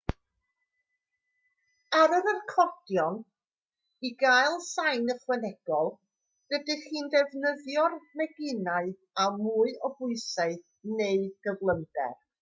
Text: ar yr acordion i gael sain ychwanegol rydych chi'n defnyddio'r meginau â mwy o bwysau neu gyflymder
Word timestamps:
ar 1.97 2.13
yr 2.19 2.29
acordion 2.31 3.19
i 4.09 4.11
gael 4.23 4.57
sain 4.69 5.11
ychwanegol 5.17 5.91
rydych 6.55 6.83
chi'n 6.89 7.13
defnyddio'r 7.17 7.99
meginau 8.23 8.91
â 9.27 9.31
mwy 9.41 9.77
o 9.91 9.95
bwysau 10.01 10.59
neu 11.01 11.33
gyflymder 11.49 12.15